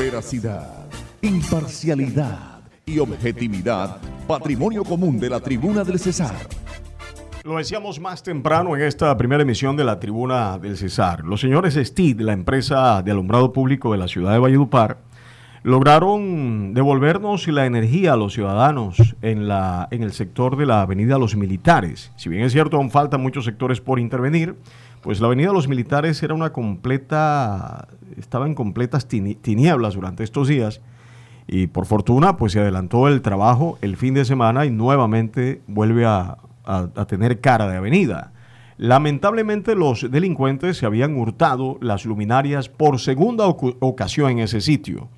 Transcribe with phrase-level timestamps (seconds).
[0.00, 0.86] Veracidad,
[1.20, 6.34] imparcialidad y objetividad, patrimonio común de la tribuna del Cesar.
[7.44, 11.26] Lo decíamos más temprano en esta primera emisión de la tribuna del Cesar.
[11.26, 14.96] Los señores STID, la empresa de alumbrado público de la ciudad de Valledupar,
[15.64, 19.50] lograron devolvernos la energía a los ciudadanos en,
[19.90, 22.10] en el sector de la Avenida Los Militares.
[22.16, 24.56] Si bien es cierto, aún faltan muchos sectores por intervenir,
[25.02, 27.88] pues la Avenida Los Militares era una completa,
[28.18, 30.80] estaba en completas tinieblas durante estos días
[31.46, 36.06] y por fortuna pues se adelantó el trabajo el fin de semana y nuevamente vuelve
[36.06, 38.32] a, a tener cara de avenida.
[38.76, 45.08] Lamentablemente los delincuentes se habían hurtado las luminarias por segunda ocasión en ese sitio.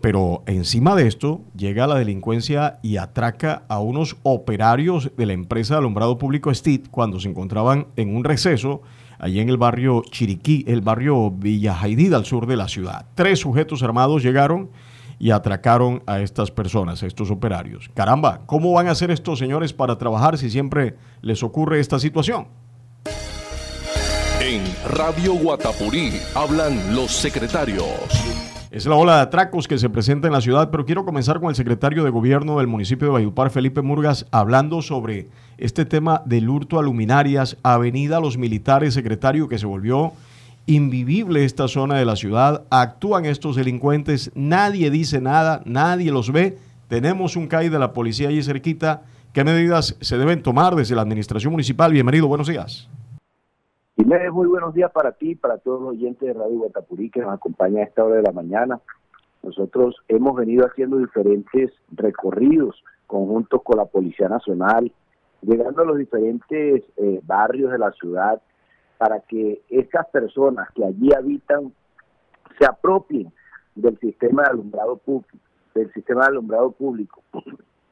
[0.00, 5.74] Pero encima de esto llega la delincuencia y atraca a unos operarios de la empresa
[5.74, 8.82] de alumbrado público STIT cuando se encontraban en un receso
[9.18, 13.06] allí en el barrio Chiriquí, el barrio Villa al sur de la ciudad.
[13.14, 14.70] Tres sujetos armados llegaron
[15.18, 17.90] y atracaron a estas personas, a estos operarios.
[17.94, 22.48] Caramba, ¿cómo van a hacer estos señores para trabajar si siempre les ocurre esta situación?
[24.40, 28.23] En Radio Guatapurí hablan los secretarios.
[28.74, 31.48] Es la ola de atracos que se presenta en la ciudad, pero quiero comenzar con
[31.48, 36.48] el secretario de gobierno del municipio de Valledupar, Felipe Murgas, hablando sobre este tema del
[36.48, 40.12] hurto a luminarias, Avenida Los Militares, secretario, que se volvió
[40.66, 42.64] invivible esta zona de la ciudad.
[42.68, 46.58] Actúan estos delincuentes, nadie dice nada, nadie los ve.
[46.88, 49.02] Tenemos un CAI de la policía allí cerquita.
[49.32, 51.92] ¿Qué medidas se deben tomar desde la administración municipal?
[51.92, 52.88] Bienvenido, buenos días.
[53.96, 57.32] Jiménez, muy buenos días para ti, para todos los oyentes de Radio Guatapurí que nos
[57.32, 58.80] acompañan a esta hora de la mañana.
[59.44, 64.90] Nosotros hemos venido haciendo diferentes recorridos conjuntos con la Policía Nacional,
[65.42, 68.42] llegando a los diferentes eh, barrios de la ciudad
[68.98, 71.72] para que estas personas que allí habitan
[72.58, 73.32] se apropien
[73.76, 75.38] del sistema de alumbrado público,
[75.72, 77.22] del sistema de alumbrado público.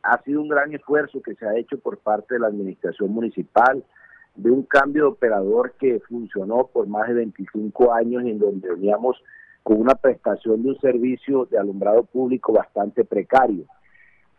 [0.05, 3.85] Ha sido un gran esfuerzo que se ha hecho por parte de la administración municipal,
[4.35, 9.23] de un cambio de operador que funcionó por más de 25 años en donde veníamos
[9.63, 13.65] con una prestación de un servicio de alumbrado público bastante precario.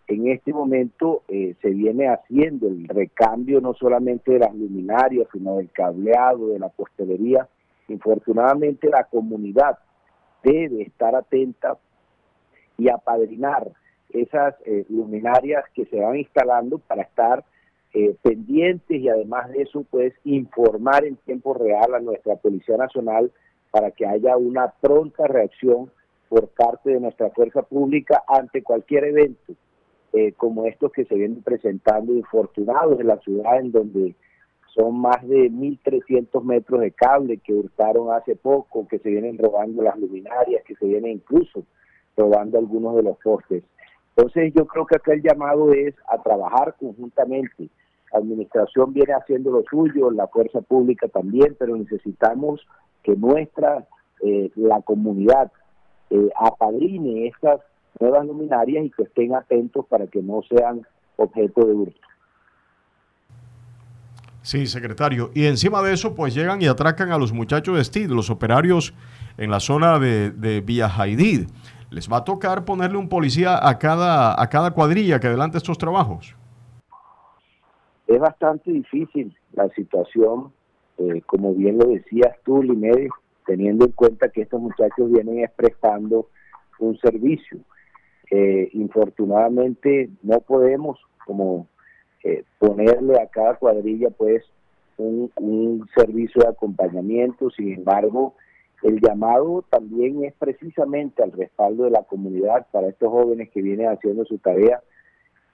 [0.07, 5.57] En este momento eh, se viene haciendo el recambio no solamente de las luminarias, sino
[5.57, 7.47] del cableado, de la postelería.
[7.87, 9.79] Infortunadamente la comunidad
[10.43, 11.77] debe estar atenta
[12.77, 13.71] y apadrinar
[14.09, 17.45] esas eh, luminarias que se van instalando para estar
[17.93, 23.31] eh, pendientes y además de eso, pues informar en tiempo real a nuestra Policía Nacional
[23.71, 25.91] para que haya una pronta reacción
[26.29, 29.53] por parte de nuestra fuerza pública ante cualquier evento
[30.13, 34.15] eh, como estos que se vienen presentando infortunados en la ciudad, en donde
[34.73, 39.81] son más de 1.300 metros de cable que hurtaron hace poco, que se vienen robando
[39.81, 41.63] las luminarias, que se vienen incluso
[42.15, 43.63] robando algunos de los postes.
[44.15, 47.69] Entonces yo creo que acá el llamado es a trabajar conjuntamente
[48.13, 52.61] administración viene haciendo lo suyo, la fuerza pública también, pero necesitamos
[53.03, 53.87] que nuestra,
[54.21, 55.51] eh, la comunidad,
[56.09, 57.61] eh, apadrine estas
[57.99, 60.81] nuevas luminarias y que estén atentos para que no sean
[61.17, 61.99] objeto de hurto.
[64.41, 65.31] Sí, secretario.
[65.33, 68.93] Y encima de eso, pues llegan y atracan a los muchachos de STID, los operarios
[69.37, 71.47] en la zona de, de Villa Jaidid.
[71.89, 75.77] ¿Les va a tocar ponerle un policía a cada, a cada cuadrilla que adelante estos
[75.77, 76.35] trabajos?
[78.13, 80.53] Es bastante difícil la situación,
[80.99, 83.09] eh, como bien lo decías tú, Limedes,
[83.47, 86.27] teniendo en cuenta que estos muchachos vienen expresando
[86.77, 87.57] un servicio.
[88.29, 91.67] Eh, infortunadamente no podemos como
[92.23, 94.43] eh, ponerle a cada cuadrilla pues
[94.97, 98.35] un, servicio de acompañamiento, sin embargo
[98.83, 103.87] el llamado también es precisamente al respaldo de la comunidad para estos jóvenes que vienen
[103.87, 104.83] haciendo su tarea.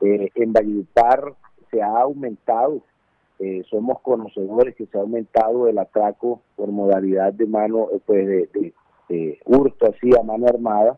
[0.01, 1.35] en Valledupar
[1.72, 2.81] se ha aumentado,
[3.40, 8.28] eh, somos conocedores que se ha aumentado el atraco por modalidad de mano, eh, pues
[8.28, 8.74] de,
[9.46, 10.97] hurto así a mano armada.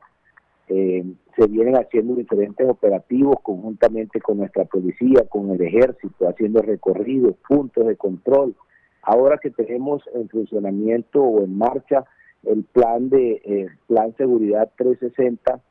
[0.67, 1.03] Eh,
[1.35, 7.87] se vienen haciendo diferentes operativos conjuntamente con nuestra policía, con el ejército, haciendo recorridos, puntos
[7.87, 8.55] de control.
[9.01, 12.05] Ahora que tenemos en funcionamiento o en marcha
[12.43, 15.61] el plan de plan seguridad 360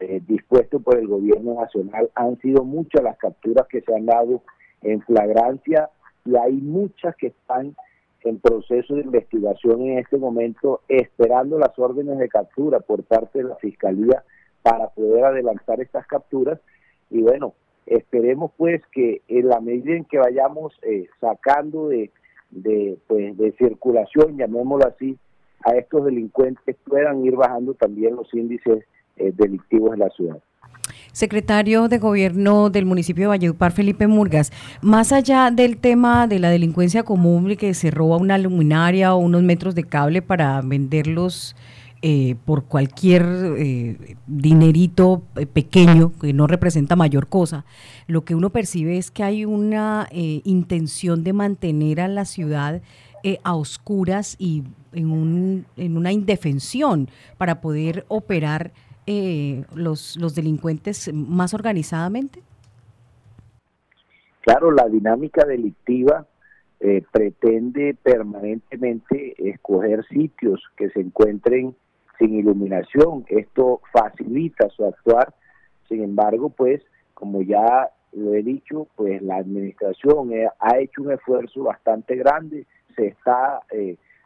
[0.00, 2.10] eh, dispuesto por el gobierno nacional.
[2.14, 4.42] Han sido muchas las capturas que se han dado
[4.82, 5.90] en flagrancia
[6.24, 7.76] y hay muchas que están
[8.22, 13.44] en proceso de investigación en este momento, esperando las órdenes de captura por parte de
[13.44, 14.24] la Fiscalía
[14.62, 16.58] para poder adelantar estas capturas.
[17.10, 17.52] Y bueno,
[17.86, 22.10] esperemos pues que en la medida en que vayamos eh, sacando de,
[22.50, 25.18] de, pues, de circulación, llamémoslo así,
[25.64, 28.84] a estos delincuentes puedan ir bajando también los índices
[29.16, 30.38] delictivos en la ciudad.
[31.12, 34.52] Secretario de Gobierno del municipio de Valledupar, Felipe Murgas,
[34.82, 39.42] más allá del tema de la delincuencia común que se roba una luminaria o unos
[39.44, 41.54] metros de cable para venderlos
[42.06, 43.24] eh, por cualquier
[43.56, 47.64] eh, dinerito eh, pequeño que no representa mayor cosa,
[48.08, 52.82] lo que uno percibe es que hay una intención de mantener a la ciudad
[53.42, 57.08] a oscuras y en, un, en una indefensión
[57.38, 58.72] para poder operar
[59.06, 62.42] eh, los, los delincuentes más organizadamente?
[64.40, 66.26] Claro, la dinámica delictiva
[66.80, 71.74] eh, pretende permanentemente escoger sitios que se encuentren
[72.18, 73.24] sin iluminación.
[73.28, 75.34] Esto facilita su actuar.
[75.88, 76.82] Sin embargo, pues,
[77.14, 82.66] como ya lo he dicho, pues la administración eh, ha hecho un esfuerzo bastante grande.
[82.96, 83.60] Se está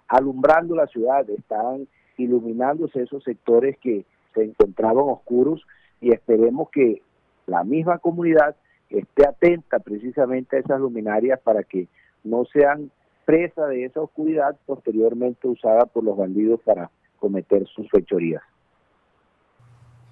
[0.08, 4.04] alumbrando la ciudad, están iluminándose esos sectores que
[4.34, 5.66] se encontraban oscuros
[6.00, 7.02] y esperemos que
[7.46, 8.56] la misma comunidad
[8.90, 11.88] esté atenta precisamente a esas luminarias para que
[12.25, 12.90] no sean
[13.25, 18.42] presa de esa oscuridad posteriormente usada por los bandidos para cometer sus fechorías.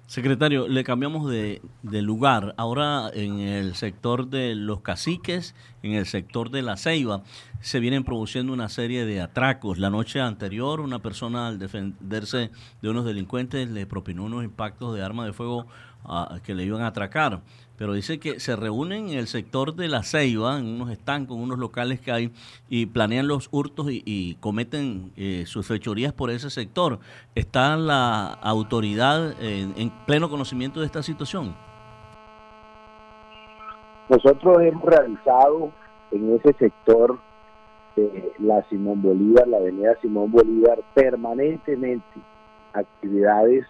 [0.07, 2.55] Secretario, le cambiamos de, lugar.
[2.55, 7.23] Ahora en el sector de los caciques, en el sector de la ceiba,
[7.59, 9.79] se vienen produciendo una serie de atracos.
[9.79, 12.51] La noche anterior, una persona al defenderse
[12.81, 15.67] de unos delincuentes le propinó unos impactos de arma de fuego
[16.43, 17.41] que le iban a atracar.
[17.77, 21.43] Pero dice que se reúnen en el sector de la Ceiba, en unos estancos, en
[21.43, 22.31] unos locales que hay,
[22.69, 26.99] y planean los hurtos y, cometen eh, sus fechorías por ese sector.
[27.35, 31.55] ¿Está la autoridad en pleno conocimiento de esta situación?
[34.09, 35.71] Nosotros hemos realizado
[36.11, 37.19] en ese sector
[37.95, 42.05] de la Simón Bolívar, la avenida Simón Bolívar, permanentemente
[42.73, 43.65] actividades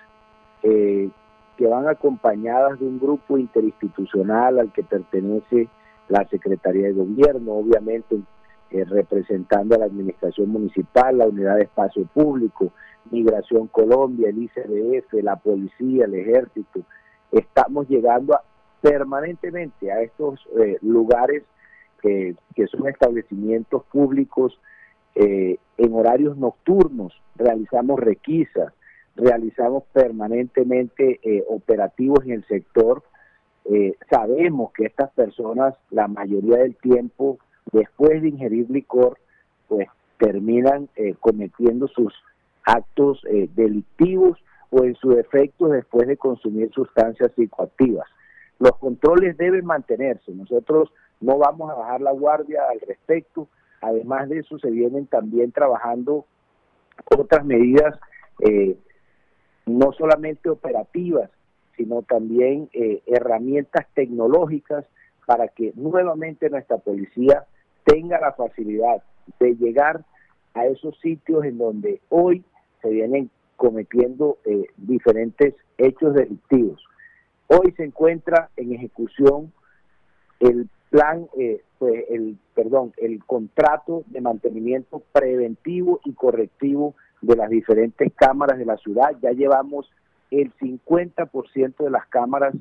[0.61, 1.09] eh,
[1.57, 5.67] que van acompañadas de un grupo interinstitucional al que pertenece
[6.07, 8.17] la Secretaría de Gobierno, obviamente
[8.71, 12.71] eh, representando a la Administración Municipal, la Unidad de Espacio Público,
[13.11, 16.81] Migración Colombia, el ICDF, la Policía, el Ejército.
[17.31, 18.39] Estamos llegando
[18.81, 21.43] permanentemente a estos eh, lugares
[21.99, 24.57] que son establecimientos públicos
[25.19, 28.71] eh, en horarios nocturnos, realizamos requisas,
[29.17, 33.03] realizamos permanentemente eh, operativos en el sector.
[33.65, 37.39] Eh, sabemos que estas personas, la mayoría del tiempo,
[37.71, 39.17] después de ingerir licor,
[39.67, 42.13] pues terminan eh, cometiendo sus
[42.63, 43.21] actos
[43.55, 44.37] delictivos
[44.71, 48.07] o en su defecto después de consumir sustancias psicoactivas.
[48.59, 50.33] Los controles deben mantenerse.
[50.33, 50.91] Nosotros
[51.21, 53.47] no vamos a bajar la guardia al respecto.
[53.81, 56.25] Además de eso, se vienen también trabajando
[57.17, 57.97] otras medidas
[58.39, 58.77] eh,
[59.67, 61.29] no solamente operativas,
[61.75, 64.85] sino también eh, herramientas tecnológicas
[65.25, 67.45] para que nuevamente nuestra policía
[67.83, 69.03] tenga la facilidad
[69.39, 70.03] de llegar
[70.53, 72.43] a esos sitios en donde hoy
[72.81, 76.81] se vienen cometiendo eh, diferentes hechos delictivos.
[77.47, 79.51] Hoy se encuentra en ejecución
[80.39, 81.61] el plan, eh,
[82.09, 88.77] el perdón, el contrato de mantenimiento preventivo y correctivo de las diferentes cámaras de la
[88.77, 89.11] ciudad.
[89.21, 89.89] Ya llevamos
[90.31, 92.53] el 50% de las cámaras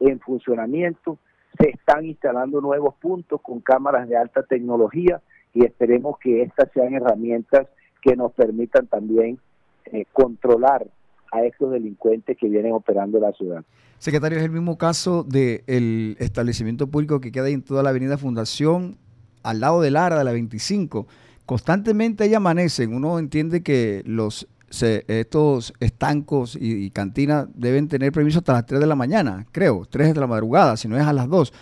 [0.00, 1.18] en funcionamiento.
[1.58, 5.20] Se están instalando nuevos puntos con cámaras de alta tecnología
[5.52, 7.66] y esperemos que estas sean herramientas
[8.02, 9.38] que nos permitan también
[9.86, 10.86] eh, controlar
[11.32, 13.64] a estos delincuentes que vienen operando en la ciudad.
[13.98, 18.96] Secretario, es el mismo caso del establecimiento público que queda en toda la avenida Fundación,
[19.42, 21.06] al lado del ARA de la 25
[21.50, 22.94] constantemente ahí amanecen.
[22.94, 28.86] Uno entiende que los estos estancos y, cantinas deben tener permiso hasta las 3 de
[28.86, 31.52] la mañana, creo, 3 de la madrugada, si no es a las 2.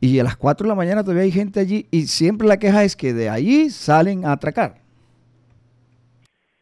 [0.00, 2.84] Y a las 4 de la mañana todavía hay gente allí y siempre la queja
[2.84, 4.76] es que de allí salen a atracar.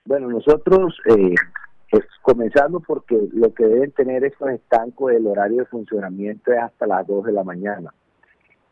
[0.06, 1.34] Bueno, nosotros, eh,
[2.22, 7.06] comenzando porque lo que deben tener estos estancos, el horario de funcionamiento es hasta las
[7.06, 7.92] 2 de la mañana.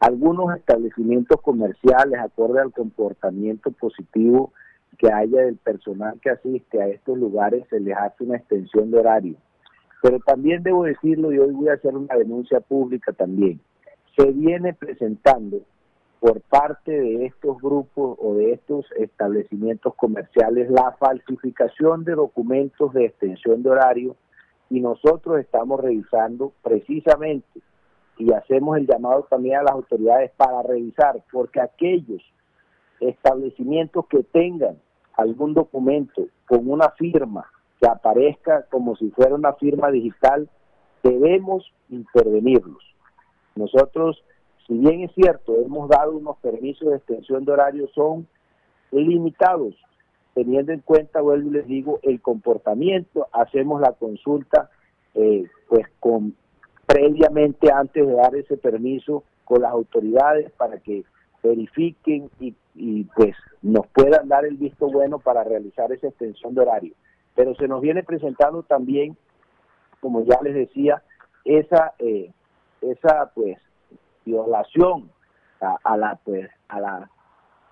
[0.01, 4.53] Algunos establecimientos comerciales, acorde al comportamiento positivo
[4.97, 8.99] que haya del personal que asiste a estos lugares, se les hace una extensión de
[8.99, 9.35] horario.
[10.03, 13.61] Pero también debo decirlo, y hoy voy a hacer una denuncia pública también,
[14.17, 15.61] se viene presentando
[16.21, 23.07] por parte de estos grupos o de estos establecimientos comerciales la falsificación de documentos de
[23.07, 24.17] extensión de horario
[24.71, 27.61] y nosotros estamos revisando precisamente
[28.19, 32.23] y hacemos el llamado también a las autoridades para revisar, porque aquellos
[33.01, 34.77] establecimientos que tengan
[35.17, 37.47] algún documento con una firma
[37.81, 40.49] que aparezca como si fuera una firma digital,
[41.03, 42.83] debemos intervenirlos.
[43.55, 44.23] Nosotros,
[44.67, 48.27] si bien es cierto, hemos dado unos permisos de extensión de horario, son
[48.91, 49.75] limitados,
[50.35, 54.71] teniendo en cuenta, vuelvo y les digo, el comportamiento, hacemos la consulta
[55.15, 56.35] eh, pues con
[56.89, 61.05] previamente antes de dar ese permiso con las autoridades para que
[61.43, 66.63] verifiquen y, y pues nos puedan dar el visto bueno para realizar esa extensión de
[66.63, 66.95] horario.
[67.35, 69.17] Pero se nos viene presentando también,
[70.01, 71.03] como ya les decía,
[71.45, 72.33] esa eh,
[72.81, 73.59] esa pues
[74.25, 75.11] violación
[75.61, 77.11] a, la pues a la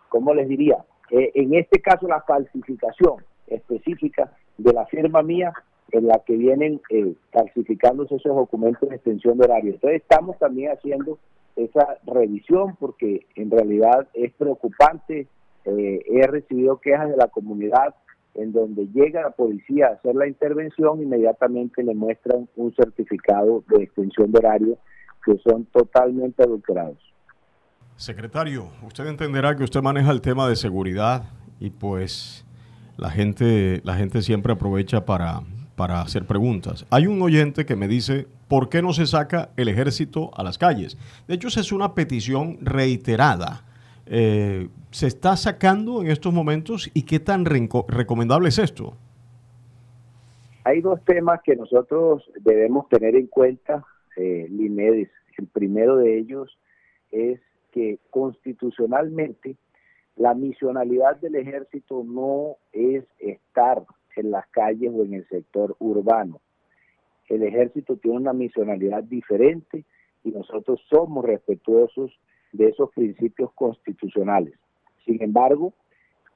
[0.09, 5.53] cómo les diría eh, en este caso la falsificación específica de la firma mía
[5.93, 9.75] en la que vienen eh, falsificándose esos documentos de extensión de horario.
[9.75, 11.19] Entonces estamos también haciendo
[11.57, 15.27] esa revisión porque en realidad es preocupante.
[15.65, 17.95] Eh, he recibido quejas de la comunidad
[18.35, 23.85] en donde llega la policía a hacer la intervención, inmediatamente le muestran un certificado de
[23.85, 24.79] extensión de horario
[25.25, 26.99] que son totalmente adulterados.
[27.97, 31.25] Secretario, usted entenderá que usted maneja el tema de seguridad
[31.59, 32.45] y pues
[32.99, 35.41] la gente, la gente siempre aprovecha para,
[35.77, 36.87] para hacer preguntas.
[36.91, 40.59] Hay un oyente que me dice, ¿por qué no se saca el ejército a las
[40.59, 40.97] calles?
[41.29, 43.65] De hecho, esa es una petición reiterada.
[44.07, 48.97] Eh, ¿Se está sacando en estos momentos y qué tan recomendable es esto?
[50.65, 53.85] Hay dos temas que nosotros debemos tener en cuenta,
[54.17, 54.49] eh.
[55.39, 56.59] El primero de ellos
[57.11, 57.41] es
[57.71, 59.57] que constitucionalmente
[60.17, 63.85] la misionalidad del ejército no es estar
[64.17, 66.41] en las calles o en el sector urbano.
[67.29, 69.85] El ejército tiene una misionalidad diferente
[70.25, 72.13] y nosotros somos respetuosos
[72.53, 74.55] de esos principios constitucionales.
[75.05, 75.73] Sin embargo,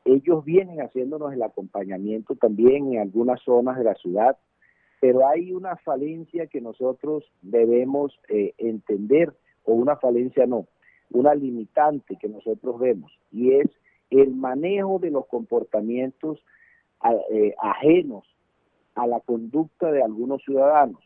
[0.05, 4.37] ellos vienen haciéndonos el acompañamiento también en algunas zonas de la ciudad,
[5.01, 9.33] pero hay una falencia que nosotros debemos eh, entender,
[9.65, 10.67] o una falencia no,
[11.11, 13.69] una limitante que nosotros vemos, y es
[14.11, 16.43] el manejo de los comportamientos
[17.31, 18.25] eh, ajenos
[18.95, 21.01] a la conducta de algunos ciudadanos.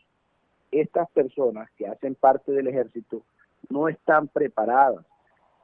[0.71, 3.23] Estas personas que hacen parte del ejército
[3.69, 5.05] no están preparadas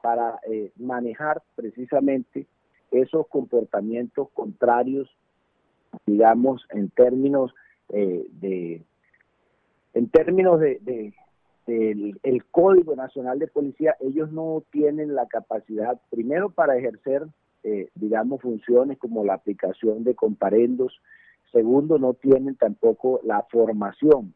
[0.01, 2.47] para eh, manejar precisamente
[2.91, 5.09] esos comportamientos contrarios,
[6.05, 7.53] digamos, en términos
[7.89, 8.81] eh, de,
[9.93, 11.13] en términos de,
[11.67, 17.27] el Código Nacional de Policía, ellos no tienen la capacidad, primero, para ejercer,
[17.63, 21.01] eh, digamos, funciones como la aplicación de comparendos,
[21.51, 24.33] segundo, no tienen tampoco la formación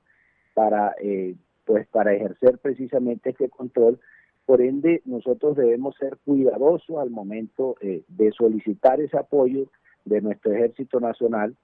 [0.53, 3.99] para, eh, pues, para ejercer precisamente este control.
[4.45, 9.67] Por ende, nosotros debemos ser cuidadosos al momento eh, de solicitar ese apoyo
[10.03, 11.55] de nuestro Ejército Nacional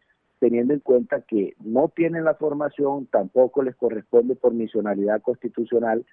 [0.41, 6.03] teniendo en cuenta que no tienen la formación, tampoco les corresponde por misionalidad constitucional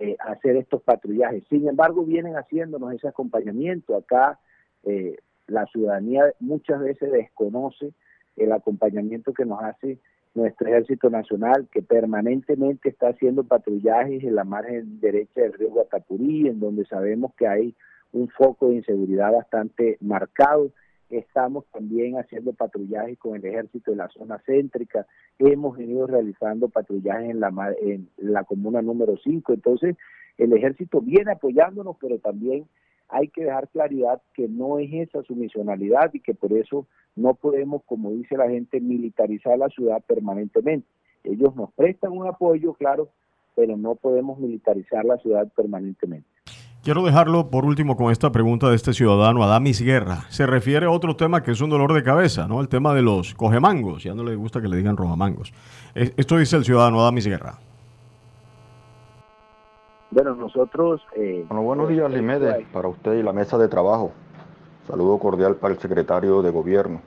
[0.00, 1.44] eh, hacer estos patrullajes.
[1.48, 3.96] Sin embargo, vienen haciéndonos ese acompañamiento.
[3.96, 4.40] Acá
[4.86, 5.16] eh,
[5.46, 7.92] la ciudadanía muchas veces desconoce
[8.36, 9.98] el acompañamiento que nos hace
[10.34, 16.48] nuestro Ejército Nacional, que permanentemente está haciendo patrullajes en la margen derecha del río Guatapurí,
[16.48, 17.74] en donde sabemos que hay
[18.12, 20.72] un foco de inseguridad bastante marcado
[21.10, 25.06] Estamos también haciendo patrullajes con el ejército en la zona céntrica.
[25.38, 29.52] Hemos venido realizando patrullajes en la, en la comuna número 5.
[29.52, 29.96] Entonces,
[30.36, 32.66] el ejército viene apoyándonos, pero también
[33.08, 37.34] hay que dejar claridad que no es esa su misionalidad y que por eso no
[37.34, 40.86] podemos, como dice la gente, militarizar la ciudad permanentemente.
[41.24, 43.08] Ellos nos prestan un apoyo, claro,
[43.54, 46.28] pero no podemos militarizar la ciudad permanentemente.
[46.82, 50.26] Quiero dejarlo por último con esta pregunta de este ciudadano, Adamis Guerra.
[50.28, 52.60] Se refiere a otro tema que es un dolor de cabeza, ¿no?
[52.60, 54.04] El tema de los cogemangos.
[54.04, 55.52] Ya no le gusta que le digan rojamangos.
[55.94, 57.58] Esto dice el ciudadano Adamis Guerra.
[60.16, 61.02] Bueno, nosotros...
[61.14, 64.12] Eh, bueno, buenos días, Limedes, para usted y la mesa de trabajo.
[64.88, 67.02] Saludo cordial para el secretario de Gobierno.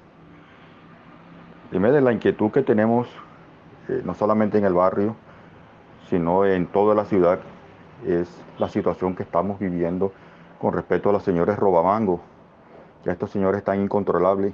[1.71, 3.07] Limedes, la inquietud que tenemos,
[3.87, 5.15] eh, no solamente en el barrio,
[6.07, 7.39] sino en toda la ciudad,
[8.05, 10.11] es la situación que estamos viviendo
[10.59, 12.21] con respecto a los señores robamango.
[13.05, 14.53] Ya estos señores están incontrolables.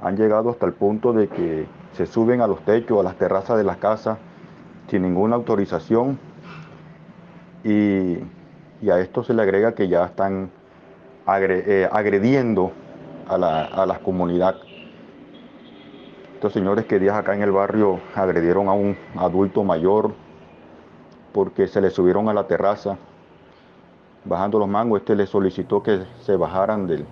[0.00, 3.58] Han llegado hasta el punto de que se suben a los techos, a las terrazas
[3.58, 4.18] de las casas,
[4.86, 6.29] sin ninguna autorización.
[7.64, 8.18] Y,
[8.88, 10.50] a esto se le agrega que ya están
[11.28, 12.72] eh, agrediendo
[13.28, 14.56] a la, a la comunidad.
[16.34, 20.14] Estos señores que días acá en el barrio agredieron a un adulto mayor,
[21.32, 22.96] porque se le subieron a la terraza
[24.24, 25.00] bajando los mangos.
[25.00, 27.04] Este le solicitó que se bajaran del,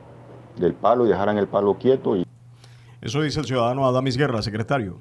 [0.57, 2.17] del palo y dejaran el palo quieto.
[2.17, 2.27] Y...
[3.01, 4.99] Eso dice el ciudadano Adamis Guerra, secretario.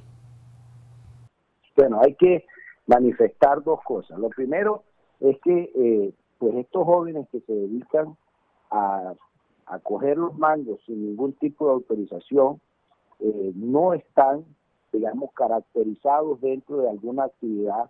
[1.75, 2.45] Bueno, hay que
[2.87, 4.17] manifestar dos cosas.
[4.19, 4.83] Lo primero
[5.19, 8.15] es que eh, pues estos jóvenes que se dedican
[8.69, 9.13] a,
[9.65, 12.59] a coger los mangos sin ningún tipo de autorización
[13.19, 14.45] eh, no están,
[14.91, 17.89] digamos, caracterizados dentro de alguna actividad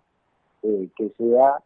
[0.62, 1.62] eh, que sea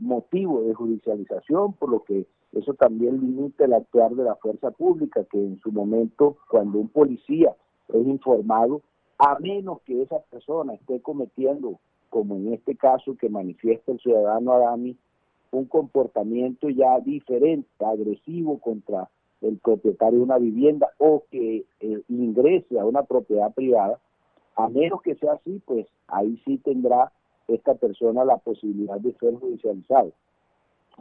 [0.00, 5.24] motivo de judicialización, por lo que eso también limita el actuar de la fuerza pública,
[5.30, 7.54] que en su momento, cuando un policía
[7.88, 8.80] es informado,
[9.18, 11.78] a menos que esa persona esté cometiendo,
[12.10, 14.96] como en este caso que manifiesta el ciudadano Adami,
[15.50, 19.08] un comportamiento ya diferente, agresivo contra
[19.40, 23.98] el propietario de una vivienda o que eh, ingrese a una propiedad privada,
[24.56, 27.12] a menos que sea así, pues ahí sí tendrá
[27.48, 30.12] esta persona la posibilidad de ser judicializado.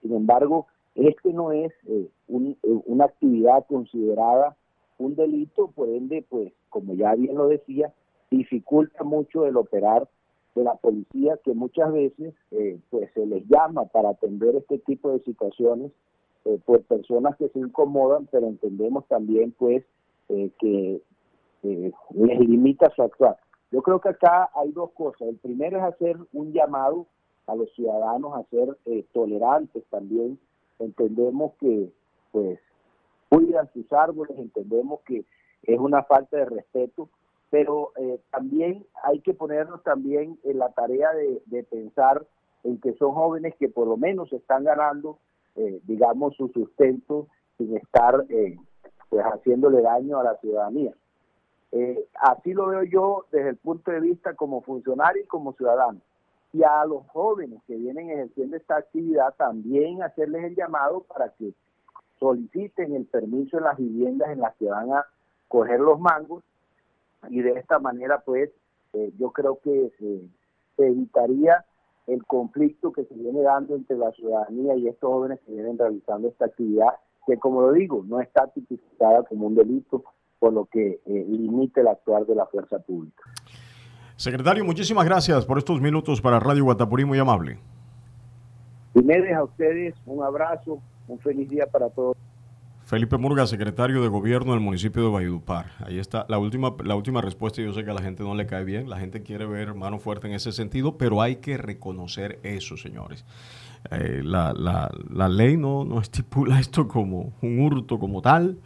[0.02, 4.56] Sin embargo, este no es eh, eh, una actividad considerada
[4.98, 7.94] un delito, por ende, pues, como ya bien lo decía,
[8.32, 10.08] dificulta mucho el operar
[10.56, 15.12] de la policía, que muchas veces eh, pues se les llama para atender este tipo
[15.12, 15.92] de situaciones
[16.46, 19.84] eh, por personas que se incomodan, pero entendemos también pues
[20.30, 21.02] eh, que
[21.62, 23.38] les limita su actuar.
[23.72, 25.28] Yo creo que acá hay dos cosas.
[25.28, 27.08] El primero es hacer un llamado
[27.48, 28.78] a los ciudadanos a ser
[29.14, 30.40] tolerantes también.
[30.78, 31.92] Entendemos que
[32.32, 32.60] pues
[33.30, 35.26] cuidan sus árboles, entendemos que
[35.64, 37.10] es una falta de respeto,
[37.56, 42.28] pero eh, también hay que ponernos también en la tarea de, pensar
[42.66, 45.20] en que son jóvenes que por lo menos están ganando,
[45.56, 48.58] eh, digamos, su sustento sin estar eh,
[49.08, 50.92] pues haciéndole daño a la ciudadanía.
[52.20, 56.02] así lo veo yo desde el punto de vista como funcionario y como ciudadano.
[56.52, 61.54] Y a los jóvenes que vienen ejerciendo esta actividad también hacerles el llamado para que
[62.20, 65.06] soliciten el permiso en las viviendas en las que van a
[65.48, 66.44] coger los mangos
[67.30, 68.50] y de esta manera pues
[68.94, 70.22] eh, yo creo que se,
[70.78, 71.66] evitaría
[72.08, 76.28] el conflicto que se viene dando entre la ciudadanía y estos jóvenes que vienen realizando
[76.28, 76.90] esta actividad
[77.26, 80.04] que como lo digo no está tipificada como un delito
[80.40, 83.24] por lo que eh, limite el actuar de la fuerza pública.
[84.18, 87.58] Secretario, muchísimas gracias por estos minutos para Radio Guatapurí, muy amable.
[88.94, 92.16] Y me deja a ustedes un abrazo, un feliz día para todos.
[92.86, 95.72] Felipe Murga, secretario de Gobierno del municipio de Valledupar.
[95.84, 97.60] Ahí está la última, la última respuesta.
[97.60, 99.98] Yo sé que a la gente no le cae bien, la gente quiere ver mano
[99.98, 103.26] fuerte en ese sentido, pero hay que reconocer eso, señores.
[103.90, 108.60] Eh, la, la, la, ley no, no estipula esto como un hurto como tal,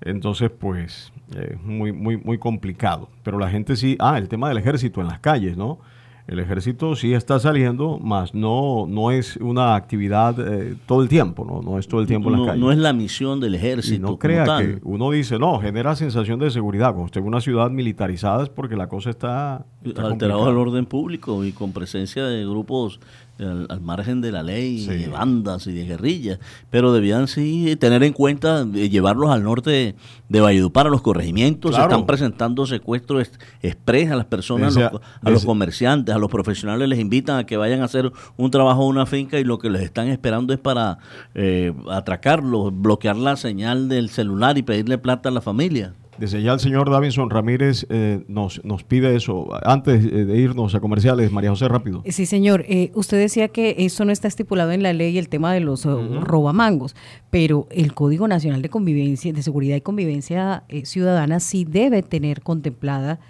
[0.00, 3.08] entonces pues es muy, muy, muy complicado.
[3.22, 5.78] Pero la gente sí, ah, el tema del ejército en las calles, ¿no?
[6.26, 11.44] El ejército sí está saliendo, más no, no es una actividad eh, todo el tiempo,
[11.44, 11.60] ¿no?
[11.60, 12.60] no es todo el tiempo en la calle.
[12.60, 14.00] No es la misión del ejército.
[14.00, 16.88] no crea que uno dice, no, genera sensación de seguridad.
[16.88, 19.66] Cuando usted ve una ciudad militarizada es porque la cosa está.
[19.96, 23.00] Alterado al orden público y con presencia de grupos
[23.38, 26.38] al, margen de la ley, de bandas y de guerrillas,
[26.70, 29.96] pero debían sí tener en cuenta llevarlos al norte
[30.28, 33.30] de Valledupar, a los corregimientos, se están presentando secuestros
[33.62, 37.82] expres a las personas, a los comerciantes, a los profesionales les invitan a que vayan
[37.82, 40.98] a hacer un trabajo en una finca y lo que les están esperando es para
[41.34, 45.94] eh, atracarlos, bloquear la señal del celular y pedirle plata a la familia.
[46.18, 49.48] Desde ya el señor Davinson Ramírez eh, nos, nos pide eso.
[49.64, 52.02] Antes eh, de irnos a comerciales, María José, rápido.
[52.08, 52.64] Sí, señor.
[52.68, 55.84] Eh, usted decía que eso no está estipulado en la ley, el tema de los
[55.84, 56.94] robamangos,
[57.30, 63.20] pero el Código Nacional de Convivencia, de Seguridad y Convivencia Ciudadana sí debe tener contemplada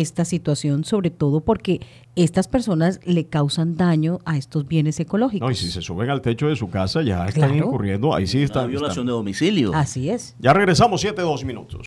[0.00, 1.80] esta situación, sobre todo porque
[2.16, 5.46] estas personas le causan daño a estos bienes ecológicos.
[5.46, 8.42] No, y si se suben al techo de su casa ya están incurriendo, ahí sí
[8.42, 8.66] está.
[8.66, 9.72] violación de domicilio.
[9.74, 10.36] Así es.
[10.38, 11.84] Ya regresamos, siete, dos minutos.